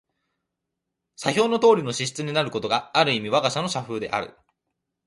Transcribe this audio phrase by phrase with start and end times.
[1.15, 4.35] 左表のとおりの支出になることが、ある意味わが社の社風である。